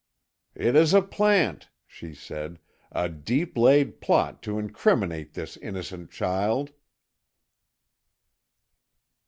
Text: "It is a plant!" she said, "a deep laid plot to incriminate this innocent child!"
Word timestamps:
"It 0.55 0.75
is 0.75 0.95
a 0.95 1.03
plant!" 1.03 1.69
she 1.85 2.15
said, 2.15 2.57
"a 2.91 3.07
deep 3.07 3.55
laid 3.55 4.01
plot 4.01 4.41
to 4.41 4.57
incriminate 4.57 5.35
this 5.35 5.57
innocent 5.57 6.09
child!" 6.09 6.71